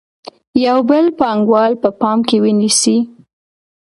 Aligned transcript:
یو 0.65 0.79
بل 0.89 1.05
پانګوال 1.19 1.71
په 1.83 1.89
پام 1.99 2.19
کې 2.27 2.37
ونیسئ 2.43 2.97